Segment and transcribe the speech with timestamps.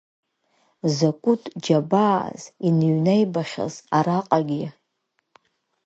[0.95, 4.65] Закәытә џьабааз иныҩнаибахьаз араҟагьы!